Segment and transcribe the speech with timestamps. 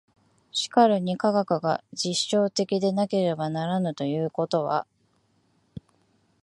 [0.51, 4.87] しかるに科学が実証的でなければならぬということは、